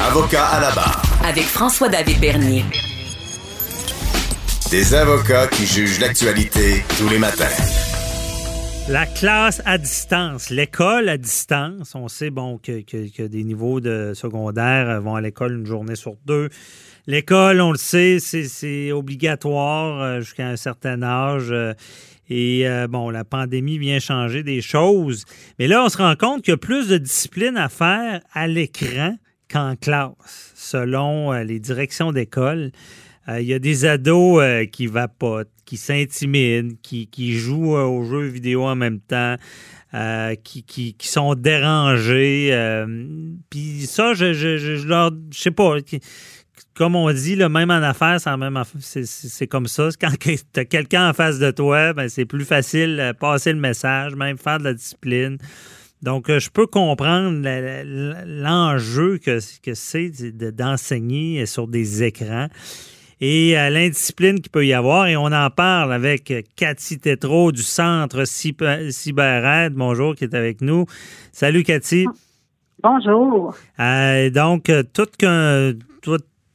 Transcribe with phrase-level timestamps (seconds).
[0.00, 1.02] Avocat à la barre.
[1.24, 2.64] Avec François-David Bernier.
[4.70, 7.44] Des avocats qui jugent l'actualité tous les matins.
[8.88, 11.94] La classe à distance, l'école à distance.
[11.94, 16.14] On sait bon que, que, des niveaux de secondaire vont à l'école une journée sur
[16.26, 16.48] deux.
[17.06, 21.48] L'école, on le sait, c'est obligatoire euh, jusqu'à un certain âge.
[21.50, 21.74] Euh,
[22.30, 25.24] et euh, bon, la pandémie vient changer des choses.
[25.58, 28.46] Mais là, on se rend compte qu'il y a plus de discipline à faire à
[28.46, 29.16] l'écran
[29.52, 32.72] qu'en classe, selon euh, les directions d'école.
[33.28, 38.64] Euh, il y a des ados qui vapotent, qui s'intimident, qui, jouent aux jeux vidéo
[38.64, 39.36] en même temps,
[40.42, 42.50] qui, qui, sont dérangés.
[43.48, 45.76] Puis ça, je, je, je, leur, je sais pas
[46.74, 49.88] comme on dit, le même en affaires, c'est comme ça.
[50.00, 53.58] Quand tu as quelqu'un en face de toi, ben, c'est plus facile de passer le
[53.58, 55.38] message, même faire de la discipline.
[56.02, 57.40] Donc, euh, je peux comprendre
[58.26, 62.48] l'enjeu que, que c'est d'enseigner sur des écrans
[63.20, 65.06] et euh, l'indiscipline qu'il peut y avoir.
[65.06, 69.74] Et on en parle avec Cathy Tétrault du Centre CyberAide.
[69.74, 70.86] Bonjour, qui est avec nous.
[71.30, 72.06] Salut, Cathy.
[72.82, 73.54] Bonjour.
[73.78, 75.72] Euh, donc, tout qu'un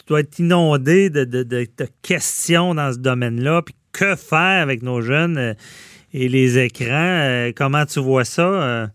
[0.08, 1.68] dois être inondé de, de,
[2.02, 3.62] questions dans ce domaine-là.
[3.62, 5.54] Puis que faire avec nos jeunes euh,
[6.14, 6.88] et les écrans?
[6.90, 8.88] Euh, comment tu vois ça, euh,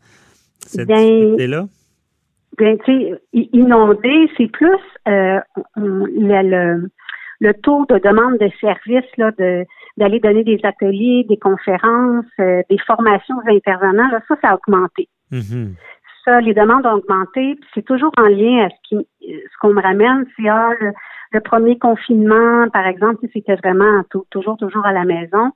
[0.66, 1.66] cette là
[2.58, 6.90] Bien, tu sais, inondé, c'est plus le,
[7.40, 9.64] le, taux de demande de services, là, de
[9.96, 15.08] d'aller donner des ateliers, des conférences, des formations aux intervenants, là, ça, ça a augmenté.
[15.32, 15.72] Mm-hmm
[16.24, 17.58] ça, les demandes ont augmenté.
[17.74, 20.70] C'est toujours en lien à ce qui, ce qu'on me ramène, c'est ah,
[21.32, 25.50] le, premier confinement, par exemple, c'était vraiment toujours, toujours à la maison.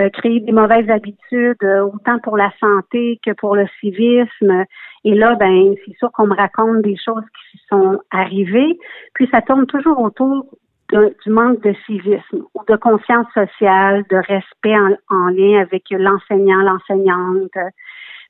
[0.00, 4.64] Euh, créer des mauvaises habitudes, euh, autant pour la santé que pour le civisme.
[5.04, 8.76] Et là, ben, c'est sûr qu'on me raconte des choses qui sont arrivées.
[9.14, 10.46] Puis ça tourne toujours autour
[10.90, 16.62] du manque de civisme ou de conscience sociale, de respect en, en lien avec l'enseignant,
[16.62, 17.52] l'enseignante.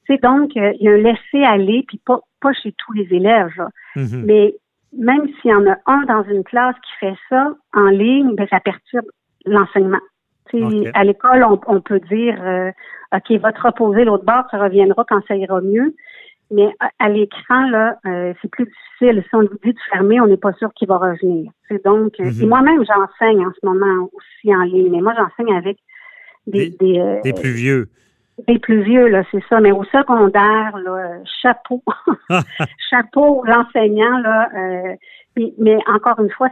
[0.07, 3.67] C'est donc, euh, il y a un laisser-aller, puis pas, pas chez tous les élèves.
[3.97, 4.25] Mhm.
[4.27, 4.55] Mais
[4.93, 8.47] même s'il y en a un dans une classe qui fait ça en ligne, ben,
[8.51, 9.07] ça perturbe
[9.47, 10.01] l'enseignement.
[10.95, 12.71] À l'école, on, peut dire euh,
[13.15, 15.95] OK, va te reposer l'autre bord, ça reviendra quand ça ira mieux.
[16.51, 16.69] Mais
[16.99, 19.25] à, l'écran, là, euh, c'est plus difficile.
[19.29, 21.51] Si on lui dit de fermer, on n'est pas sûr qu'il va revenir.
[21.69, 22.47] C'est donc, mhm.
[22.47, 25.79] moi-même, j'enseigne en ce moment aussi en ligne, mais moi, j'enseigne avec
[26.47, 27.89] des, des, des plus vieux.
[28.49, 29.61] Les plus vieux, là, c'est ça.
[29.61, 31.83] Mais au secondaire, là, chapeau.
[32.91, 34.49] chapeau, l'enseignant, là.
[34.55, 34.95] Euh,
[35.59, 36.51] mais, encore une fois,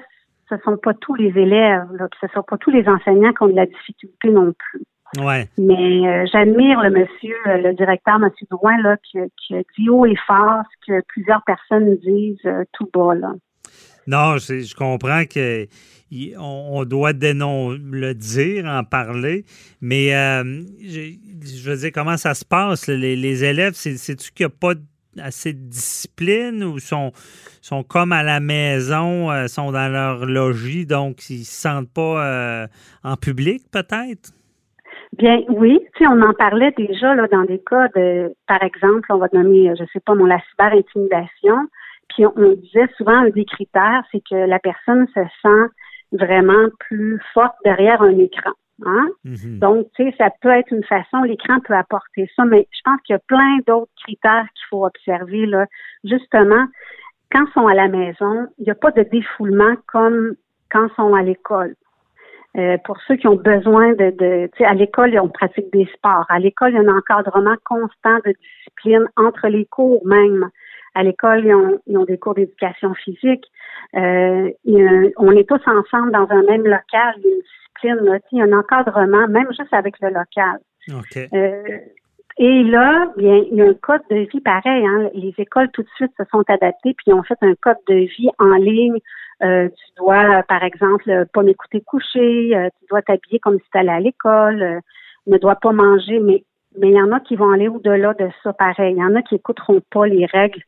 [0.56, 3.32] ce ne sont pas tous les élèves, là, ce ne sont pas tous les enseignants
[3.32, 4.82] qui ont de la difficulté non plus.
[5.22, 5.48] Ouais.
[5.58, 9.90] Mais euh, j'admire le monsieur, euh, le directeur, monsieur Drouin, là, qui, qui a dit
[9.90, 13.32] haut et fort ce que plusieurs personnes disent tout bas, là.
[14.06, 15.66] Non, je comprends que
[16.38, 19.44] on, doit le dire, en parler,
[19.80, 22.88] mais euh, je, veux dire, comment ça se passe?
[22.88, 24.74] Les, élèves, c'est-tu qu'il n'y a pas
[25.20, 27.12] assez de discipline ou sont,
[27.60, 31.92] sont comme à la maison, euh, sont dans leur logis, donc ils ne se sentent
[31.92, 32.66] pas euh,
[33.04, 34.32] en public, peut-être?
[35.18, 35.80] Bien, oui.
[36.00, 39.82] On en parlait déjà là, dans des cas de, par exemple, on va nommer, je
[39.82, 41.68] ne sais pas, mon la cyber-intimidation.
[42.08, 45.70] Puis on, disait souvent un des critères, c'est que la personne se sent
[46.12, 48.52] vraiment plus forte derrière un écran.
[48.84, 49.08] Hein?
[49.24, 49.58] Mm-hmm.
[49.58, 53.00] Donc, tu sais, ça peut être une façon, l'écran peut apporter ça, mais je pense
[53.02, 55.46] qu'il y a plein d'autres critères qu'il faut observer.
[55.46, 55.66] Là.
[56.04, 56.66] Justement,
[57.30, 60.34] quand ils sont à la maison, il n'y a pas de défoulement comme
[60.70, 61.74] quand ils sont à l'école.
[62.58, 65.88] Euh, pour ceux qui ont besoin de, de tu sais, à l'école, on pratique des
[65.94, 66.26] sports.
[66.28, 70.50] À l'école, il y a un encadrement constant de discipline entre les cours même.
[70.94, 71.46] À l'école,
[71.86, 73.44] ils ont, des cours d'éducation physique.
[73.96, 74.50] Euh,
[75.16, 77.40] on est tous ensemble dans un même local, une
[77.82, 80.58] discipline, il y a un encadrement, même juste avec le local.
[81.34, 81.78] Euh,
[82.38, 84.86] et là, bien, il y a un code de vie pareil.
[84.86, 85.10] Hein.
[85.14, 88.30] Les écoles tout de suite se sont adaptées puis ont fait un code de vie
[88.38, 88.98] en ligne.
[89.42, 92.70] Euh, tu dois, par exemple, pas m'écouter coucher.
[92.78, 94.80] tu dois t'habiller comme si tu allais à l'école.
[95.26, 96.20] ne dois pas manger.
[96.20, 96.44] Mais
[96.78, 98.94] mais il y en a qui vont aller au-delà de ça, pareil.
[98.96, 100.62] Il y en a qui écouteront pas les règles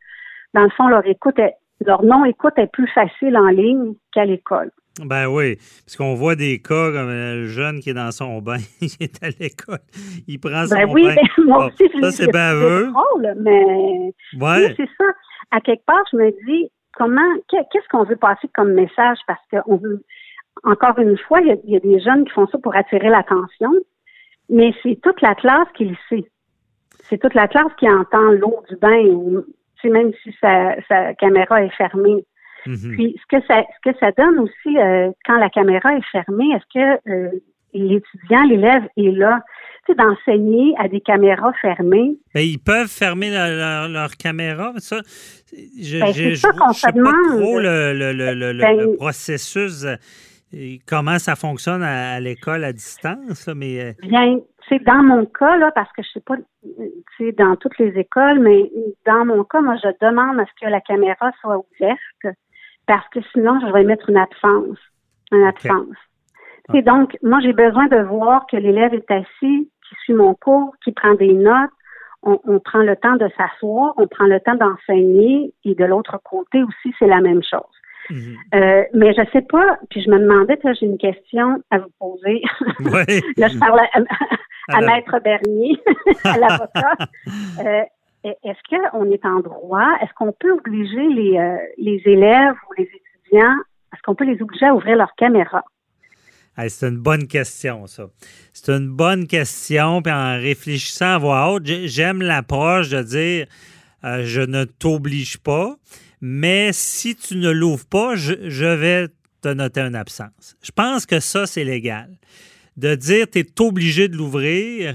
[0.55, 1.39] dans le fond, leur écoute
[1.85, 4.71] leur non-écoute est plus facile en ligne qu'à l'école.
[5.01, 8.59] Ben oui, parce qu'on voit des cas comme le jeune qui est dans son bain,
[8.81, 9.81] il est à l'école,
[10.29, 11.15] il prend son ben oui, bain.
[11.17, 14.75] Ben, moi aussi, ça, c'est drôle, mais ouais.
[14.77, 15.05] c'est ça.
[15.51, 19.19] À quelque part, je me dis, comment, qu'est-ce qu'on veut passer comme message?
[19.27, 20.05] Parce qu'on veut,
[20.63, 23.73] encore une fois, il y, a, des jeunes qui font ça pour attirer l'attention,
[24.49, 26.25] mais c'est toute la classe qui le sait.
[27.09, 29.43] C'est toute la classe qui entend l'eau du bain
[29.91, 32.25] même si sa, caméra est fermée.
[32.67, 32.93] Mhm.
[32.97, 36.51] Puis ce que ça ce que ça donne aussi euh, quand la caméra est fermée,
[36.55, 37.31] est-ce que euh,
[37.73, 39.43] l'étudiant, l'élève est là,
[39.87, 42.17] tu sais, d'enseigner à des caméras fermées?
[42.35, 45.01] Ben, ils peuvent fermer leur, leur- leur caméra, ça,
[45.53, 47.41] je Ben, je- c'est ça je sais se pas demande.
[47.43, 48.13] trop le, le-
[48.53, 49.97] le- Ben- le processus, euh,
[50.87, 54.39] comment ça fonctionne à, à l'école à distance, mais Bien,
[54.69, 56.73] c'est dans mon cas là, parce que je sais pas, tu
[57.19, 58.71] sais, dans toutes les écoles, mais
[59.05, 62.37] dans mon cas, moi, je demande à ce que la caméra soit ouverte,
[62.87, 64.79] parce que sinon, je vais mettre une absence,
[65.33, 65.97] une absence.
[66.73, 70.75] Et donc, moi, j'ai besoin de voir que l'élève est assis, qui suit mon cours,
[70.83, 71.71] qui prend des notes.
[72.23, 76.19] On, on prend le temps de s'asseoir, on prend le temps d'enseigner, et de l'autre
[76.25, 77.61] côté aussi, c'est la même chose.
[78.09, 78.37] mhm.
[78.55, 81.91] Euh, mais je sais pas, puis je me demandais, là, j'ai une question à vous
[82.01, 82.43] poser.
[82.81, 83.21] Ouais.
[83.37, 83.99] là, je parle à,
[84.69, 85.79] à Alors, Maître Bernier,
[86.25, 86.97] à l'avocat.
[87.61, 87.83] Euh,
[88.25, 88.59] est-ce
[88.91, 89.89] qu'on est en droit?
[90.03, 93.55] Est-ce qu'on peut obliger les, euh, les élèves ou les étudiants,
[93.93, 95.63] est-ce qu'on peut les obliger à ouvrir leur caméra?
[96.69, 98.05] C'est une bonne question, ça.
[98.53, 100.01] C'est une bonne question.
[100.03, 103.47] Puis en réfléchissant à voix haute, j'ai- j'aime l'approche de dire
[104.05, 105.75] euh, je ne t'oblige pas,
[106.21, 109.09] mais si tu ne l'ouvres pas, je, je vais
[109.43, 110.57] te noter une absence.
[110.63, 112.11] Je pense que ça, c'est légal.
[112.77, 114.95] De dire tu es obligé de l'ouvrir,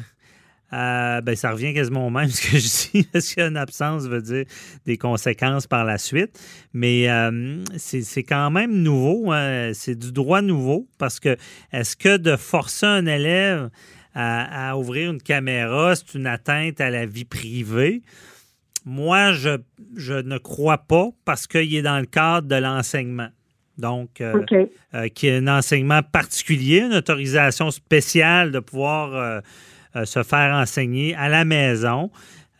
[0.71, 4.21] euh, ben, ça revient quasiment au même ce que je dis, parce qu'une absence veut
[4.21, 4.45] dire
[4.85, 6.39] des conséquences par la suite.
[6.73, 9.71] Mais euh, c'est quand même nouveau, hein.
[9.73, 11.37] c'est du droit nouveau, parce que
[11.71, 13.69] est-ce que de forcer un élève
[14.13, 18.01] à, à ouvrir une caméra, c'est une atteinte à la vie privée?
[18.85, 19.57] Moi, je,
[19.95, 23.29] je ne crois pas, parce qu'il est dans le cadre de l'enseignement.
[23.77, 24.69] Donc, euh, OK.
[24.93, 29.41] euh, qui est un enseignement particulier, une autorisation spéciale de pouvoir
[30.05, 32.11] se faire enseigner à la maison.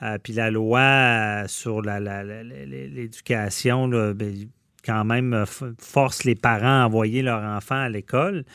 [0.01, 4.47] Euh, puis la loi euh, sur l'éducation, ben,
[4.85, 5.45] quand même, euh,
[5.77, 8.45] force les parents à envoyer leur enfant à l'école.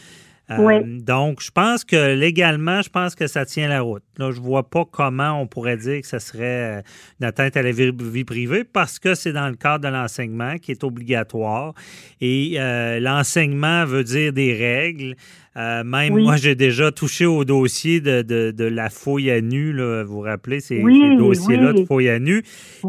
[0.50, 0.82] Euh.
[1.00, 4.02] Donc, je pense que légalement, je pense que ça tient la route.
[4.19, 6.82] Là, je vois pas comment on pourrait dire que ça serait euh,
[7.19, 10.58] une atteinte à la vie, vie privée parce que c'est dans le cadre de l'enseignement
[10.58, 11.73] qui est obligatoire.
[12.20, 15.17] Et euh, l'enseignement veut dire des règles.
[15.56, 16.25] Euh, même Oui.
[16.25, 19.73] moi, j'ai déjà touché au dossier de, de- de la fouille à nu.
[19.73, 21.81] Là, vous vous rappelez ces, Oui, ces dossiers-là oui.
[21.82, 22.43] de fouille à nu?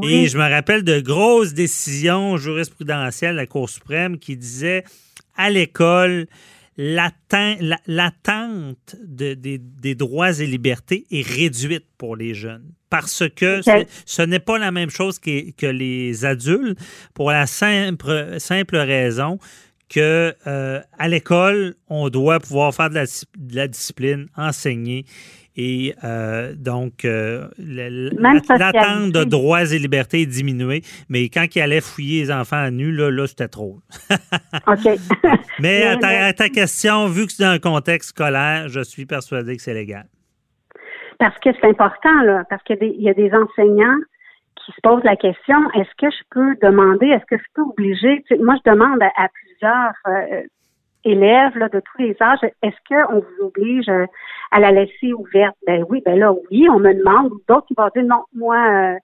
[0.04, 4.84] Et je me rappelle de grosses décisions jurisprudentielles de la Cour suprême qui disaient
[5.38, 6.26] à l'école,
[6.78, 12.72] l'attente de- des, des droits et libertés est réduite pour les jeunes.
[12.90, 13.62] Parce que
[14.06, 16.80] ce n'est pas la même chose que, que les adultes
[17.14, 19.40] pour la simple, simple raison
[19.90, 25.06] que euh, à l'école, on doit pouvoir faire de la, de la discipline, enseigner.
[25.58, 30.82] Et euh, donc, euh, l'attente de droits et libertés est diminuée.
[31.10, 33.80] Mais quand il allait fouiller les enfants à nu, là, là c'était trop.
[34.68, 35.00] OK.
[35.60, 38.82] Mais à ta, mais- à ta question, vu que c'est dans un contexte scolaire, je
[38.82, 40.06] suis persuadé que c'est légal.
[41.18, 44.00] Parce que c'est important, là, parce qu'il y, a des- il y a des enseignants
[44.58, 48.24] qui se posent la question, est-ce que je peux demander, est-ce que je peux obliger,
[48.28, 50.42] tu sais, moi je demande à, à plusieurs euh,
[51.06, 54.06] élèves là, de tous les âges, est-ce qu'on vous oblige euh,
[54.52, 55.56] à la laisser ouverte?
[55.68, 58.96] Ben oui, ben là, oui, on me demande, d'autres qui vont dire non, moi, euh,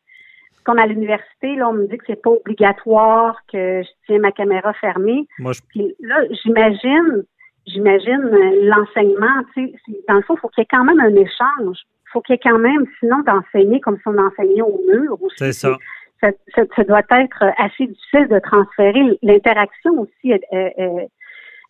[0.64, 4.32] comme à l'université, là, on me dit que c'est pas obligatoire, que je tiens ma
[4.32, 5.26] caméra fermée.
[5.40, 7.24] Moi, je, Puis là, j'imagine,
[7.68, 11.00] j'imagine euh, l'enseignement, tu sais, dans le fond, il faut qu'il y ait quand même
[11.00, 11.80] un échange.
[12.08, 15.18] Il faut qu'il y ait quand même, sinon, d'enseigner comme si on enseignait au mur.
[15.22, 15.36] aussi.
[15.38, 15.78] c'est ça.
[16.22, 19.18] Ça, ça- ça doit être assez difficile de transférer.
[19.24, 21.08] L'interaction aussi est, est- est-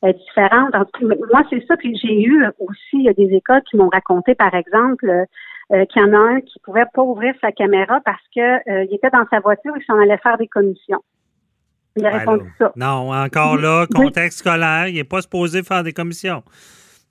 [0.04, 0.74] est différente.
[0.76, 1.78] En tout- moi, c'est ça.
[1.78, 5.86] Puis j'ai eu aussi il y a des écoles qui m'ont raconté, par exemple, euh,
[5.86, 8.40] qu'il y en a un qui pouvait pas ouvrir sa caméra parce que
[8.70, 11.02] euh, il était dans sa voiture et qu'il s'en allait faire des commissions.
[11.98, 12.72] Il a répondu ça.
[12.76, 14.06] Non, encore là, Oui.
[14.06, 16.42] contexte scolaire, il n'est pas supposé faire des commissions.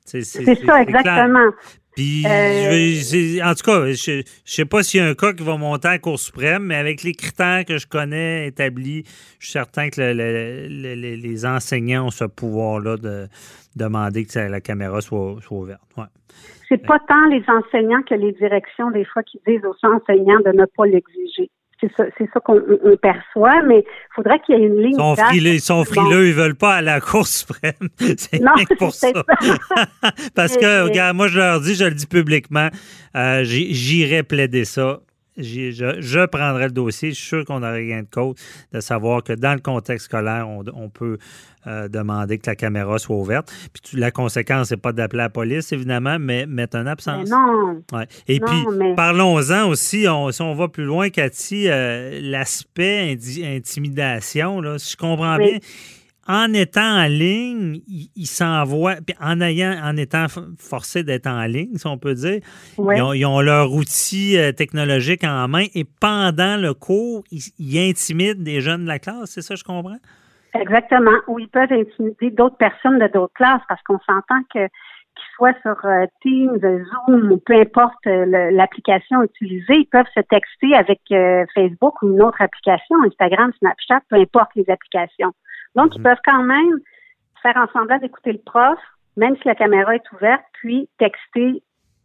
[0.05, 1.51] C'est ça, exactement.
[1.97, 5.43] Puis, Euh, en tout cas, je ne sais pas s'il y a un cas qui
[5.43, 9.03] va monter à la Cour suprême, mais avec les critères que je connais établis,
[9.39, 13.27] je suis certain que le- le- le- le- les enseignants ont ce pouvoir-là de
[13.77, 15.83] demander que la caméra soit, soit ouverte.
[15.97, 16.05] Ouais.
[16.69, 20.53] C'est pas tant les enseignants que les directions, des fois, qui disent aux enseignants de
[20.57, 21.51] ne pas l'exiger.
[21.81, 24.77] C'est ça, c'est ça qu'on on- on perçoit, mais il faudrait qu'il y ait une
[24.83, 24.91] ligne.
[24.93, 25.85] Ils sont frileux, ils sont Bon.
[25.85, 27.73] frileux, ils veulent pas aller à la Cour suprême.
[28.19, 29.09] C'est pour ça.
[30.35, 32.69] Parce que, regarde, moi, je leur dis, je le dis publiquement,
[33.17, 35.01] euh, j'irai plaider ça
[35.37, 37.11] je, je, prendrais le dossier.
[37.11, 38.35] Je suis sûr qu'on aurait gain de cause
[38.73, 41.19] de savoir que dans le contexte scolaire, on, peut
[41.67, 43.53] euh, demander que la caméra soit ouverte.
[43.73, 47.29] Puis la conséquence, c'est pas d'appeler la police, évidemment, mais mettre un absence.
[47.29, 47.83] non.
[48.29, 48.65] Et puis,
[48.97, 55.37] parlons-en aussi, si on va plus loin, Cathy, euh, l'aspect intimidation, là, si je comprends
[55.37, 55.59] bien
[56.31, 60.27] en étant en ligne, ils s'envoient, en ayant, en étant
[60.59, 62.41] forcés d'être en ligne, si on peut dire,
[62.79, 68.61] ils, ont, leur outil euh, technologique en main et pendant le cours, ils, intimident des
[68.61, 69.99] jeunes de la classe, c'est ça, je comprends?
[70.55, 71.17] Exactement.
[71.27, 74.67] Ou ils peuvent intimider d'autres personnes de d'autres classes parce qu'on s'entend que
[75.17, 80.21] qu'ils soient sur euh, Teams, Zoom ou peu importe euh, l'application utilisée, ils peuvent se
[80.21, 81.01] texter avec
[81.55, 85.33] Facebook ou une autre application, Instagram, Snapchat, peu importe les applications.
[85.75, 86.05] Donc, ils mhm.
[86.05, 86.79] peuvent quand même
[87.43, 88.79] faire en semblant d'écouter le prof,
[89.17, 91.63] même si la caméra est ouverte, puis texter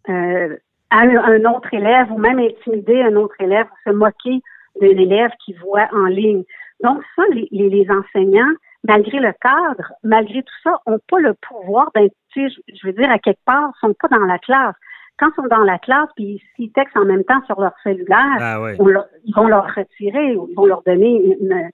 [0.09, 0.55] euh,
[0.89, 4.41] à un, autre élève ou même intimider un autre élève ou se moquer
[4.79, 6.43] d'un élève qui voit en ligne.
[6.83, 8.53] Donc, ça, les, les, enseignants,
[8.83, 13.09] malgré le cadre, malgré tout ça, n'ont pas le pouvoir d'être, je, je veux dire,
[13.09, 14.75] à quelque part, sont pas dans la classe
[15.17, 18.37] quand ils sont dans la classe, puis s'ils textent en même temps sur leur cellulaire,
[18.39, 21.71] ah ils vont leur retirer, ils vont leur donner une,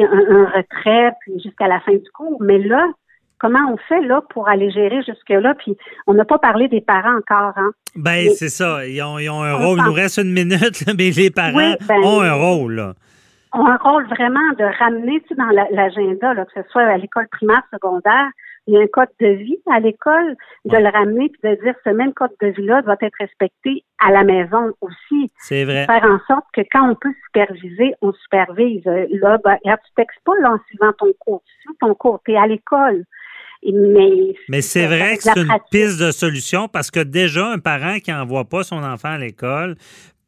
[0.00, 2.42] un, retrait jusqu'à la fin du cours.
[2.42, 2.86] Mais là,
[3.38, 5.54] comment on fait là pour aller gérer jusque-là?
[5.54, 7.52] Puis on n'a pas parlé des parents encore.
[7.56, 7.72] Hein?
[7.96, 8.86] Ben, c'est ça.
[8.86, 9.78] Ils ont, un rôle.
[9.78, 12.74] Il nous reste une minute, mais les parents ben, ont un rôle.
[12.74, 12.94] Là.
[13.54, 18.30] Ont un rôle vraiment de ramener dans l'agenda, que ce soit à l'école primaire, secondaire,
[18.66, 21.74] il y a un code de vie à l'école, de le ramener puis de dire
[21.84, 25.30] ce même code de vie-là doit être respecté à la maison aussi.
[25.38, 25.86] C'est vrai.
[25.86, 28.84] Faire en sorte que quand on peut superviser, on supervise.
[28.84, 31.42] Là, ben, tu textes pas là, en suivant ton cours.
[31.46, 33.04] Tu suis ton cours, tu es à l'école.
[33.64, 37.98] Mais, Mais c'est vrai que c'est une piste de solution parce que déjà, un parent
[38.00, 39.76] qui n'envoie pas son enfant à l'école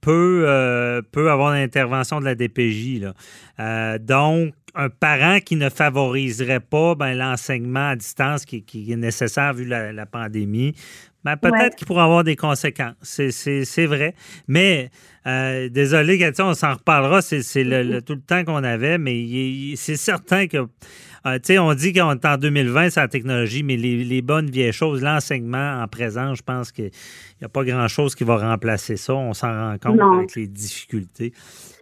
[0.05, 3.01] peut, euh, peut avoir l'intervention de la DPJ.
[3.01, 3.15] Là.
[3.59, 9.55] Euh, donc, un parent qui ne favoriserait pas ben, l'enseignement à distance qui, est nécessaire
[9.55, 10.75] vu la, pandémie,
[11.25, 12.95] ben, peut-être qu'il pourrait avoir des conséquences.
[13.03, 14.15] C'est vrai.
[14.47, 14.91] Mais
[15.27, 17.23] euh, désolé, Cathy, on s'en reparlera.
[17.23, 20.67] C'est le, tout le temps qu'on avait, mais c'est certain que
[21.27, 25.03] euh, on dit qu'on est en 2020, c'est la technologie, mais les, bonnes vieilles choses,
[25.03, 26.91] l'enseignement en présent, je pense qu'il
[27.41, 29.15] n'y a pas grand-chose qui va remplacer ça.
[29.15, 31.33] On s'en rend compte avec les difficultés.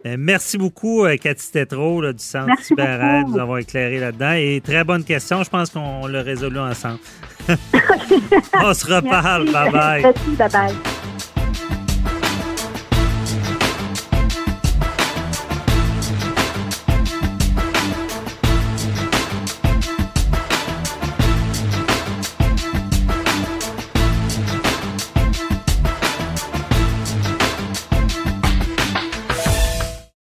[0.05, 4.33] Euh, merci beaucoup, euh, Cathy Tétro du Centre Cyber de nous avoir éclairé là-dedans.
[4.33, 5.43] Et très bonne question.
[5.43, 6.99] Je pense qu'on l'a résolu ensemble.
[7.49, 9.49] on se reparle.
[9.49, 10.13] Bye-bye.
[10.37, 10.92] Bye-bye.